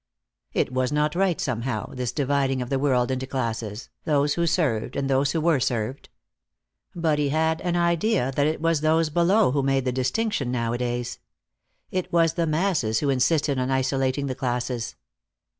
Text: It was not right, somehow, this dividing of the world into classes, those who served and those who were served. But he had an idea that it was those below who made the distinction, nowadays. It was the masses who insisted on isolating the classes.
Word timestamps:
It 0.51 0.73
was 0.73 0.91
not 0.91 1.13
right, 1.13 1.39
somehow, 1.39 1.93
this 1.93 2.11
dividing 2.11 2.59
of 2.59 2.71
the 2.71 2.79
world 2.79 3.11
into 3.11 3.27
classes, 3.27 3.89
those 4.03 4.33
who 4.33 4.47
served 4.47 4.95
and 4.95 5.07
those 5.07 5.33
who 5.33 5.39
were 5.39 5.59
served. 5.59 6.09
But 6.95 7.19
he 7.19 7.29
had 7.29 7.61
an 7.61 7.75
idea 7.75 8.31
that 8.35 8.47
it 8.47 8.59
was 8.61 8.81
those 8.81 9.11
below 9.11 9.51
who 9.51 9.61
made 9.61 9.85
the 9.85 9.91
distinction, 9.91 10.51
nowadays. 10.51 11.19
It 11.91 12.11
was 12.11 12.33
the 12.33 12.47
masses 12.47 13.01
who 13.01 13.11
insisted 13.11 13.59
on 13.59 13.69
isolating 13.69 14.25
the 14.25 14.33
classes. 14.33 14.95